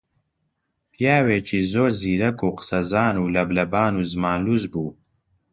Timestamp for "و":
2.43-2.49, 3.19-3.31, 3.97-4.07